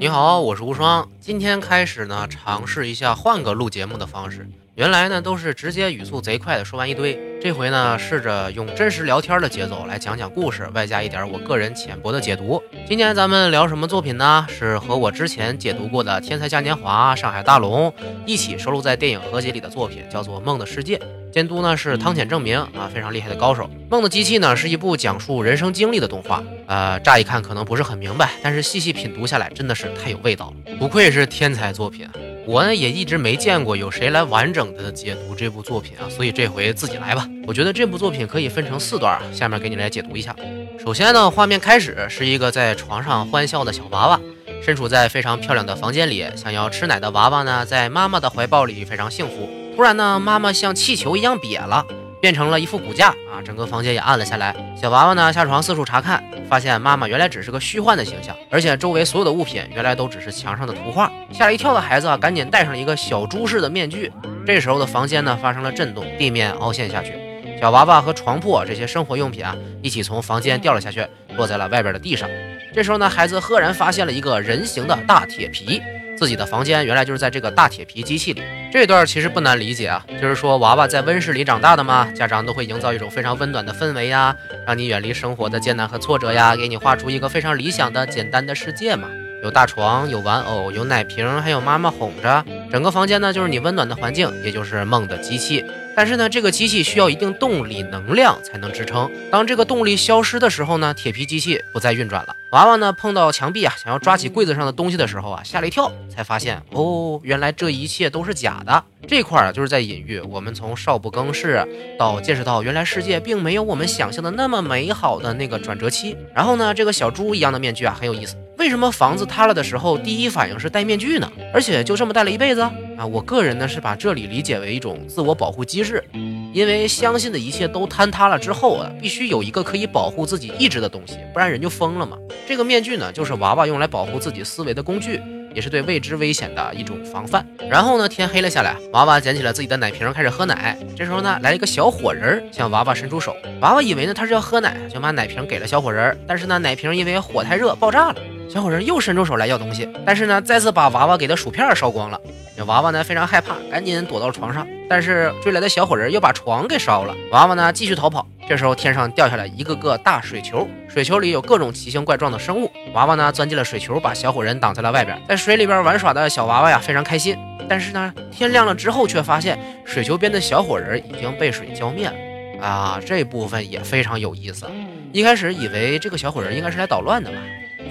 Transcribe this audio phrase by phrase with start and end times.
[0.00, 1.06] 你好，我是无双。
[1.20, 4.48] 今天开始呢，尝试一下换个录节目的方式。
[4.74, 12.62] 原来呢都是直接语速贼快的说完一堆，这回呢试着用真实聊天的节奏来讲讲故事，外加一点我个人浅薄的解读。
[12.88, 14.46] 今天咱们聊什么作品呢？
[14.48, 17.90] 是和我之前解读过的《天才嘉年华》《上海大龙》
[18.24, 20.96] 一起收录在电影合集里的作品，叫做《梦的世界》。
[21.32, 23.64] 监督呢是汤浅证明啊，非常厉害的高手。
[23.88, 32.08] 《梦的机器》呢是一部讲述人生经历的动画，呃，乍一看可能不是很明白，但是细细品读下来真的是太有味道了，不愧是天才作品。
[32.46, 37.28] 我呢也一直没见过有谁来完整的解读这部作品啊，所以这回自己来吧。
[37.46, 40.34] 我觉得这部作品可以分成四段啊，下面给你来解读一下。
[40.82, 44.20] 首先呢，画面开始是一个在床上欢笑的小娃娃，
[44.64, 49.48] 身处在非常漂亮的房间里，想要吃奶的娃娃呢，在妈妈的怀抱里非常幸福。
[49.76, 51.86] 突然呢，妈妈像气球一样瘪了，
[52.20, 54.54] 变成了一副骨架啊，整个房间也暗了下来。
[54.80, 61.10] 小娃娃呢下床四处查看，发现妈妈原来只是个虚幻的形象，而且周围所有的物品原来都只是墙上的图画。
[61.32, 64.12] 吓了一跳的孩子啊，赶紧戴上了一个小猪式的面具。
[64.46, 67.14] 这时候的房间呢发生了震动，地面凹陷下去，
[67.58, 72.28] 小娃娃和床铺啊这些生活用品啊一起从房间掉了下去，落在了外边的地上。
[72.74, 75.80] 这时候呢，孩子赫然发现了一个人形的大铁皮。
[76.20, 89.08] 自己的房间原来就是在这个大铁皮机器里，这段其实不难理解啊，就是说娃娃在温室里长大的嘛，家长都会营造一种非常温暖的氛围呀，让你远离生活的艰难和挫折呀，给你画出一个非常理想的简单的世界嘛，
[89.42, 95.64] 有大床，有玩偶，有奶瓶，还有妈妈哄着，整个房间呢就是你温暖的环境，也就是梦的机器。
[95.96, 99.10] 但是呢，这个机器需要一定动力能量才能支撑。
[99.30, 102.34] 当这个动力消失的时候呢，铁皮机器不再运转了。
[102.52, 108.82] 娃娃呢碰到墙壁啊，想要抓起柜子上的东西的时候啊，吓了一跳，才发现哦，原来这一切都是假的。
[109.08, 111.66] 这块啊，就是在隐喻我们从少不更事
[111.98, 116.16] 到见识到原来世界并没有我们想象的那么美好的那个转折期。
[116.34, 118.36] 然后呢，这个小猪一样的面具啊，很有意思。
[118.60, 121.32] 为什么房子塌了的时候第一反应是戴面具呢？
[121.50, 123.06] 而且就这么戴了一辈子啊！
[123.10, 126.04] 我个人呢是把这里理解为一种自我保护机制，
[126.52, 132.18] 因为相信的一切都坍塌了之后啊，必须有一个可以保护自己意志的东西，不然人就疯了嘛。
[132.46, 135.18] 这个面具呢，就是娃娃用来保护自己思维的工具，
[135.54, 137.46] 也是对未知危险的一种防范。
[137.66, 140.76] 然后呢，天黑了下来，娃娃捡起了自己的奶瓶，开始喝奶。
[140.94, 148.16] 这时候呢，来了一个小火人向娃娃伸出手，娃娃以为呢他是要喝奶，就把奶瓶给了小火人，但是呢，奶瓶因为火太热爆炸了。
[148.52, 152.20] 小火人又伸出手来要东西，但是呢，再次把娃娃给的薯片烧光了。
[152.56, 154.66] 这娃娃呢非常害怕，赶紧躲到床上。
[154.88, 157.14] 但是追来的小火人又把床给烧了。
[157.30, 158.26] 娃娃呢继续逃跑。
[158.48, 162.68] 这时候天上掉下来一个个大水球，水球里有各种奇形怪状的生物。
[162.92, 165.16] 娃娃呢钻进了水球，把小火人挡在了外边。
[165.28, 167.38] 在水里边玩耍的小娃娃呀非常开心。
[167.68, 172.66] 但是呢，天亮了之后却发现水球边的小火人已经被水浇灭了。
[172.66, 174.66] 啊，这部分也非常有意思。
[175.12, 177.36] 一开始以为这个小火人应该是来捣乱的吧。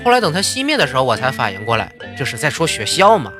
[0.04, 3.32] 后来等它熄灭的时候，我才反应过来，这是在说学校嘛。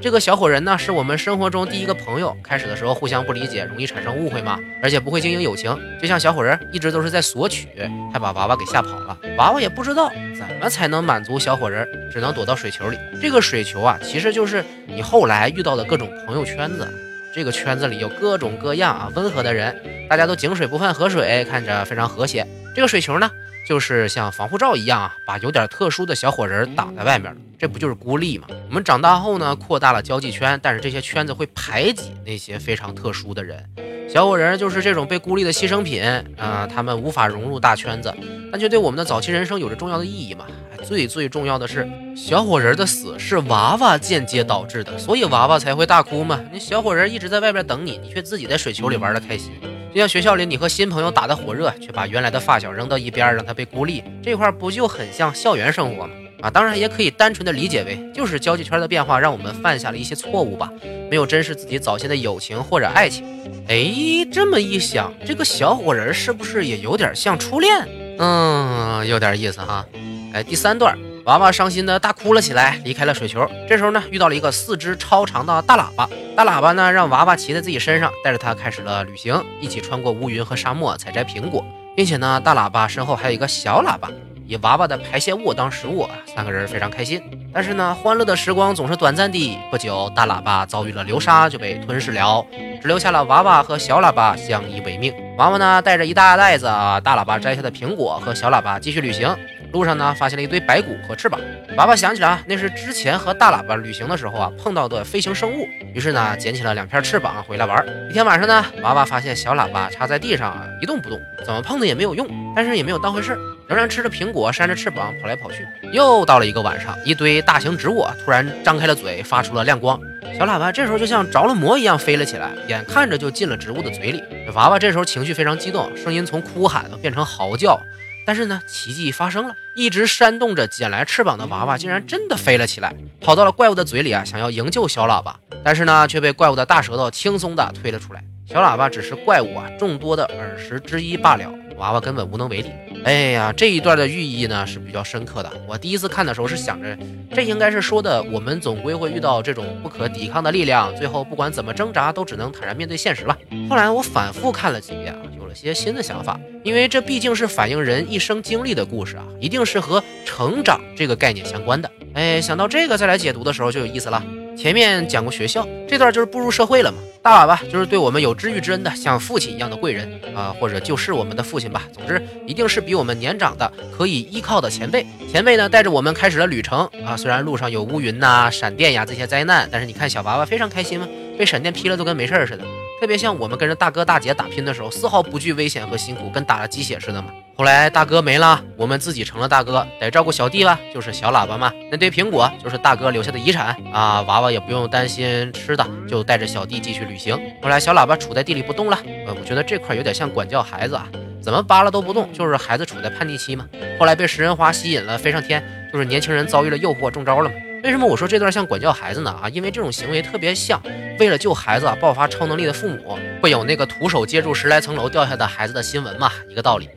[0.00, 2.36] 这个小火人呢，是我们生活中第一个朋友。
[2.42, 5.76] 开始的时候互相不理解，容易产生误会嘛，而且不会经营友情。
[6.00, 7.66] 就像小火人一直都是在索取，
[8.12, 9.18] 还把娃娃给吓跑了。
[9.36, 10.08] 娃娃也不知道
[10.38, 12.96] 怎么才能满足小火人，只能躲到水球里。
[13.20, 16.88] 这个水球啊，其实就是你后来遇到的各种朋友圈子。
[17.34, 19.76] 这个圈子里有各种各样啊温和的人，
[20.08, 22.46] 大家都井水不犯河水，看着非常和谐。
[22.72, 23.28] 这个水球呢？
[23.68, 28.46] 就是像防护罩一样啊，把有点特殊的小火人挡在外面了，这不就是孤立吗？
[28.66, 33.62] 我们长大后呢，扩大了交际圈，但是这些圈子会排挤那些非常特殊的人。
[34.08, 36.02] 小火人就是这种被孤立的牺牲品
[36.38, 38.10] 啊，他们无法融入大圈子，
[38.50, 40.46] 但却对我们的早期人生有着重要的意义嘛。
[40.82, 41.86] 最最重要的是，
[42.16, 46.40] 小火人的死是娃娃间接导致的，所以娃娃才会大哭嘛。
[46.50, 49.52] 那小火人一直在外边等你，你却自己在水球里玩的开心。
[49.94, 56.12] 就像学校里，你和新朋友打得火热，却把原来的发小扔到一边，让他被孤立，这块不就很像校园生活吗？
[56.40, 60.70] 啊，当然也可以单纯的理解为，就是交际圈的变化让我们犯下了一些错误吧，
[61.10, 63.24] 没有珍视自己早先的友情或者爱情。
[63.66, 63.92] 哎，
[64.30, 67.88] 这么一想，这个小火人是不是也有点像初恋？
[68.18, 69.84] 嗯，有点意思哈。
[70.32, 70.96] 哎，第三段。
[71.28, 73.46] 娃娃伤心的大哭了起来，离开了水球。
[73.68, 76.08] 这时候呢，遇到了一个四肢超长的大喇叭。
[76.34, 81.62] 大喇叭呢，让娃娃骑在自己身上，带着他开始了旅行，一起穿过乌云和沙漠，采摘苹果，
[81.94, 84.10] 并且呢，大喇叭身后还有一个小喇叭，
[84.46, 86.08] 以娃娃的排泄物当食物。
[86.34, 87.20] 三个人非常开心。
[87.52, 89.58] 但是呢，欢乐的时光总是短暂的。
[89.70, 92.42] 不久，大喇叭遭遇了流沙，就被吞噬了，
[92.80, 95.12] 只留下了娃娃和小喇叭相依为命。
[95.36, 99.28] 娃娃呢，带着一大袋子大喇叭摘下的苹果，和小喇叭继续旅行。
[99.72, 101.40] 路上呢发现了一堆白骨和翅膀。
[101.76, 107.86] 娃娃想起来啊，那是之前和大喇叭旅行的时候啊碰到的飞行生物，于是呢捡起了两片翅膀回来玩。
[108.10, 112.26] 一天晚上呢，娃娃发现小喇叭插在地上啊一动不动，怎么碰的也没有用，
[112.56, 113.38] 但是也没有当回事，
[113.68, 115.66] 仍然吃着苹果，扇着翅膀跑来跑去。
[115.92, 120.00] 又到了一个晚上，一堆大型植物突然张开了嘴，发出了亮光。
[120.38, 124.22] 小喇叭这时候就像着了魔一样飞了起来，眼看着就进了植物的嘴里。
[124.54, 127.80] 娃娃这时候情绪非常激动，声音从哭喊变成嚎叫。
[128.28, 138.22] 但是呢，奇迹发生了，一直扇动着捡来翅膀的娃娃竟然真的飞了起来，跑到了怪物的嘴里啊，想要营救小喇叭，但是呢，却被怪物的大舌头轻松的推了出来。
[138.46, 142.70] 小喇叭只是怪物啊众多的耳石之一罢了，娃娃根本无能为力。
[143.02, 145.50] 哎呀，这一段的寓意呢是比较深刻的。
[145.66, 146.98] 我第一次看的时候是想着，
[147.34, 153.38] 这应该是说的我们总归会遇到这种不可抵抗的力量，最后不管怎么挣扎，都只能坦然面对现实吧。
[153.70, 161.90] 后来我反复看了几遍啊，有了些新的想法，因为这毕竟是反映人一生经历的故事啊，一定是和成长这个概念相关的。
[162.12, 164.22] 哎，想到这个再来解读的时候就有意思了。
[164.58, 171.88] 前面讲过学校这段就是步入社会了嘛，大喇叭就是对我们有知遇之恩的，像父亲一样的贵人啊，或者就是我们的父亲吧。
[171.94, 175.06] 总之，一定是比我们年长的可以依靠的前辈。
[175.32, 177.16] 前辈呢，带着我们开始了旅程啊。
[177.16, 182.64] 虽然路上有乌云呐、闪电呀这些灾难，但是你看小娃娃非常开心吗，被闪电劈了都跟没事似的。
[183.00, 187.28] 特别像我们跟着大哥大姐打拼的时候，丝毫不惧危险和辛苦，跟打了鸡血似的嘛。
[187.56, 191.72] 后来大哥没了，我们自己成了大哥，得照顾小弟吧，就是小喇叭嘛。
[191.92, 197.40] 那堆苹果就是大哥留下的遗产啊，娃娃也不用担心吃的，就带着小弟继续旅行。
[197.62, 201.08] 后来小喇叭杵在地里不动了，呃，我觉得这块有点像管教孩子啊，
[201.40, 203.64] 怎么扒拉都不动，就是孩子处在叛逆期嘛。
[204.00, 205.62] 后来被食人花吸引了，飞上天，
[205.92, 207.54] 就是年轻人遭遇了诱惑，中招了嘛。
[207.84, 209.30] 为什么我说这段像管教孩子呢？
[209.30, 210.82] 啊，因为这种行为特别像
[211.20, 216.88] 为了救孩子啊爆发超能力的父母会有那个徒手接住十来层楼掉下的孩子的新闻嘛，一个道理。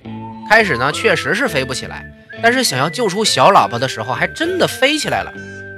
[0.49, 2.05] 开始呢确实是飞不起来，
[2.41, 5.31] 但是想要救出小喇叭的时候，还真的飞起来了。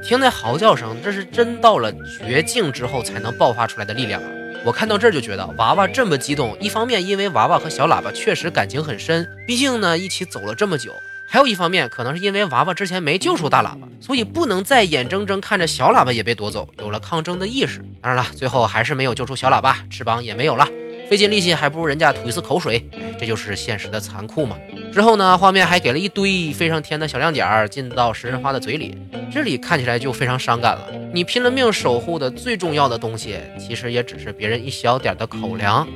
[0.04, 1.94] 听那嚎叫声，这是真到了
[2.26, 4.30] 绝境之后才能爆发出来的力量啊！
[4.66, 10.94] 我看到这儿就觉得娃娃这么激动，一方面因为娃娃和小喇叭确实感情很深，毕竟呢一起走了这么久。
[11.34, 17.84] 还有一方面，可能是因为娃娃之前没救出大喇叭，所以不能再眼睁睁看着小喇叭也被夺走，有了抗争的意识。
[18.04, 20.68] 当然了，最后还是没有救出小喇叭，翅膀也没有了，
[21.10, 22.88] 费尽力气还不如人家吐一次口水。
[22.92, 24.56] 哎，这就是现实的残酷嘛。
[24.94, 28.96] 之后呢，画面还给了一堆飞上天的小亮点儿进到食人花的嘴里，
[29.32, 30.88] 这里看起来就非常伤感了。
[31.12, 35.88] 你拼了命守护的最重要的东西，其实也只是别人一小点的口粮。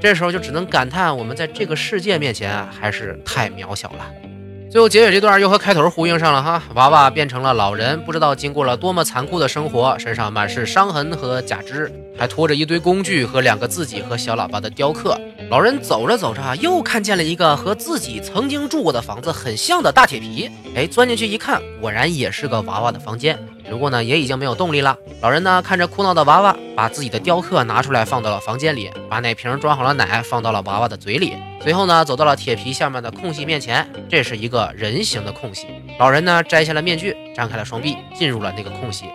[0.00, 4.10] 这时候就只能感叹，我们在这个世界面前啊，还是太渺小了。
[4.76, 15.18] 最后结尾这段又和开头呼应上了哈，娃娃变成了老人，不知道经过了多么残酷的生活，身上满是伤痕和假肢，还拖着一堆工具和两个自己和小喇叭的雕刻。
[15.48, 20.50] 老人走着走着，又看见了一个和自己曾经住过的房子很像的大铁皮。
[20.74, 23.38] 哎，钻进去一看，果然也是个娃娃的房间。
[23.70, 24.96] 不过呢，也已经没有动力了。
[25.20, 31.34] 老人呢，看着哭闹的娃娃，把自己的雕刻拿出来放到了房间里，把奶瓶装好了奶放到了娃娃的嘴里。
[31.62, 35.66] 随后呢，走到了铁皮下面的空隙面前，这是一个人形的空隙。
[35.98, 39.06] 老人呢，摘下了面具，张开了双臂，进入了那个空隙。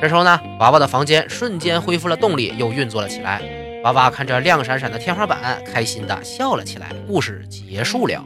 [0.00, 3.42] 这时候呢，娃娃的房间瞬间恢复了动力，又运作了起来。
[3.82, 6.92] 娃娃看着亮闪闪的天花板，开心的笑了起来。
[7.06, 8.22] 故事结束了。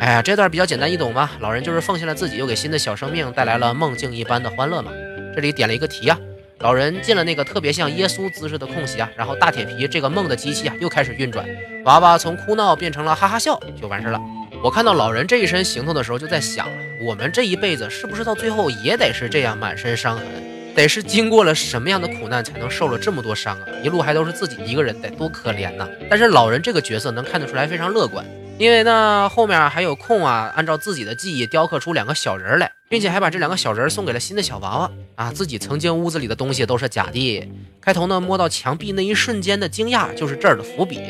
[0.00, 1.30] 哎呀，这段比较简单易懂嘛。
[1.40, 4.92] 老人就是奉献了自己，又给新的小生命带来了梦境一般的欢乐嘛。
[5.38, 6.18] 这里点了一个题啊，
[6.58, 11.46] 老人进了那个特别像耶稣姿势的空隙啊，然后大铁皮这个梦的机器啊又开始运转，
[11.84, 14.20] 娃娃从哭闹变成了哈哈笑，就完事了。
[14.64, 16.68] 我看到老人这一身行头的时候，就在想，
[17.00, 20.26] 我们这一辈子是不是到最后也得是这样满身伤痕？
[20.74, 23.66] 得是经过了什么样的苦难才能受了这么多伤啊？
[23.84, 25.88] 一路还都是自己一个人，得多可怜呐！
[26.10, 28.26] 但是老人这个角色能看得出来非常乐观，
[28.58, 35.32] 因为呢后面还有空啊，按照自己的记忆雕刻出两个小人来，并且还把这两个小人送给了新的小娃娃啊！
[35.32, 37.48] 自己曾经屋子里的东西都是假的。
[37.80, 41.00] 开头呢摸到墙壁那一瞬间的惊讶就是这儿的伏笔，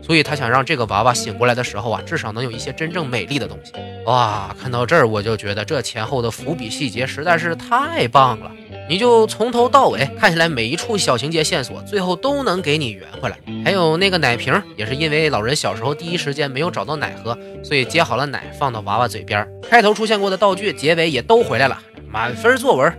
[0.00, 3.72] 所以他想让这个娃娃醒过来的时候啊，至少能有一些真正美丽的东西。
[4.06, 8.50] 哇，看到这儿我就觉得这前后的伏笔细节实在是太棒了。
[8.88, 13.38] 你就从头到尾看起来，每一处小情节线索，最后都能给你圆回来。
[13.64, 19.48] 还有那个奶瓶，也是因为老人小时候第一时间没有找到奶喝，所以接好了奶放到娃娃嘴边。
[19.62, 22.92] 开头出现过的道具，结尾也都回来了，满分作文。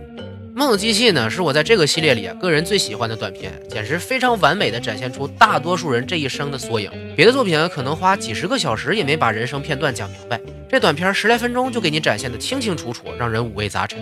[0.56, 6.90] 梦机器呢，是我在这个系列里个人最喜欢的短片，简直非常完美的展现出大多数人这一生的缩影。
[7.16, 13.98] 别的作品可能花几十个小时也没把人生片段讲明白，这短片十来分钟就给你展现的清清楚楚，让人五味杂陈。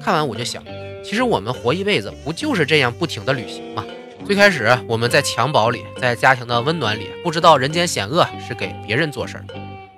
[0.00, 0.60] 看完我就想。
[1.04, 3.84] 其实我们活一辈子，不就是这样不停的旅行吗？
[4.24, 9.44] 最开始我们在襁褓里，在家庭的温暖里，不知道人间险恶是给别人做事儿。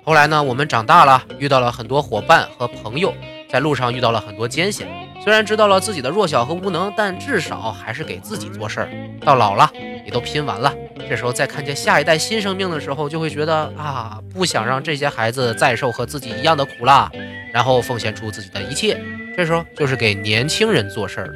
[0.03, 3.13] 后来呢，我们长大了，遇到了很多伙伴和朋友，
[3.49, 4.87] 在路上遇到了很多艰险。
[5.23, 8.89] 虽然知道了自己的弱小和无能，但至少还是给自己做事儿。
[9.21, 9.71] 到老了，
[10.05, 10.73] 也都拼完了。
[11.07, 17.11] 这时候再看见下一代新生命的时候，就会觉得啊，不想让这些孩子再受和自己一样的苦了，
[17.53, 18.99] 然后奉献出自己的一切。
[19.35, 21.35] 这时候就是给年轻人做事儿。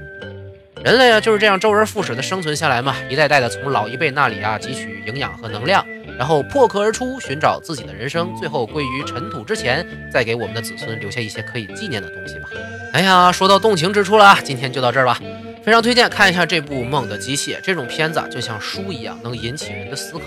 [0.83, 5.85] 人类啊，就是这样周而复始的生存下来嘛，一代代的从老一辈那里啊汲取营养和能量。
[6.17, 12.49] 然后破壳而出，寻找自己的人生，最后归于尘土之前，再给我们的子孙留下一些可以纪念的东西吧。
[12.93, 15.19] 哎呀，说到动情之处了啊，今天就到这儿吧。
[15.63, 20.21] 非常推荐看一下这部《梦的机械》，这种片子就像书一样，能引起人的思考。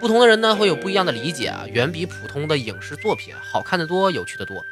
[0.00, 4.64] 不同的人呢，会有不一样的理解啊，远比普通的影视作品好看的多，有趣的多。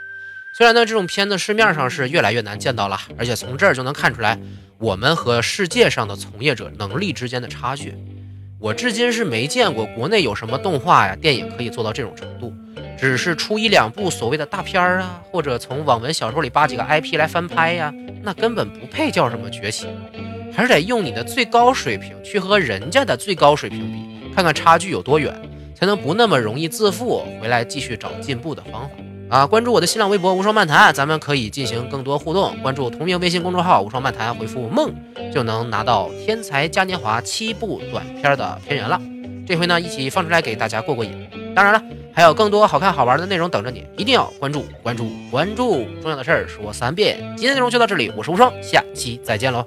[0.60, 4.38] 虽然呢，这种片子市面上是越来越难见到了，而且从这儿就能看出来
[4.76, 7.94] 我们和世界上的从业者能力之间的差距。
[8.58, 12.52] 我至今是没见过国内有什么动画呀、电影可以做到这种程度，
[12.98, 17.90] 只是出一两部所谓的大片儿啊，或者从网文小说里扒几个 IP 来翻拍呀，
[18.22, 19.86] 那根本不配叫什么崛起，
[20.54, 25.34] 还是得用你的最高水平去和人家的最高水平比，看看差距有多远，
[25.74, 28.90] 才能不那么容易自负，回来继续找进步的方法。
[29.30, 32.56] 啊，关注我的新浪微博无双漫谈，咱们可以进行更多互动。
[32.62, 34.92] 关注同名微信公众号无双漫谈，回复梦
[35.32, 39.00] 就能拿到《天才嘉年华》七部短片的片源了。
[39.46, 41.28] 这回呢，一起放出来给大家过过瘾。
[41.54, 41.80] 当然了，
[42.12, 45.84] 还有更多好看好玩的内容等着你，一定要关注关注关注！
[46.02, 47.16] 重要的事儿说三遍。
[47.36, 49.64] 今天内容就到这里，我是无双，下期再见喽。